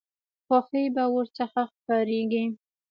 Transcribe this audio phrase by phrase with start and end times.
[0.45, 2.43] خوښي به ورڅخه ښکاریږي.